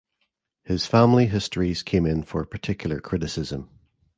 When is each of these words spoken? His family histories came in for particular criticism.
His 0.63 0.87
family 0.87 1.27
histories 1.27 1.83
came 1.83 2.07
in 2.07 2.23
for 2.23 2.43
particular 2.43 2.99
criticism. 2.99 3.69